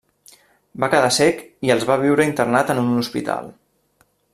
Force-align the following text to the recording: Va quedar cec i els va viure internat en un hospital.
Va 0.83 0.89
quedar 0.93 1.11
cec 1.19 1.45
i 1.69 1.73
els 1.75 1.87
va 1.91 2.01
viure 2.07 2.29
internat 2.31 2.77
en 2.77 2.85
un 2.87 2.93
hospital. 3.07 3.57